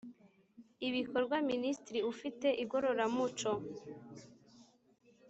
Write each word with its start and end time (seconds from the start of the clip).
ibikorwa 0.87 1.35
Minisitiri 1.51 1.99
ufite 2.11 2.47
igororamuco 2.63 3.51